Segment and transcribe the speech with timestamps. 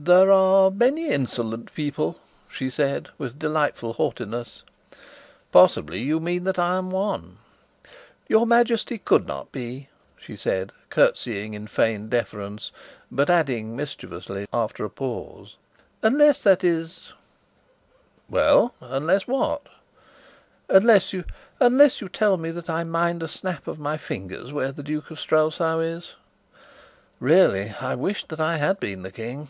[0.00, 4.62] "There are many insolent people," she said, with delightful haughtiness.
[5.50, 7.38] "Possibly you mean that I am one?"
[8.28, 12.70] "Your Majesty could not be," she said, curtseying in feigned deference,
[13.10, 15.56] but adding, mischievously, after a pause:
[16.00, 17.12] "Unless, that is"
[18.30, 19.62] "Well, unless what?"
[20.68, 25.10] "Unless you tell me that I mind a snap of my fingers where the Duke
[25.10, 26.14] of Strelsau is."
[27.18, 29.48] Really, I wished that I had been the King.